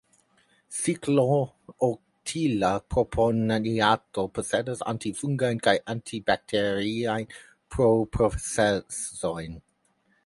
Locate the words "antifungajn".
4.93-5.61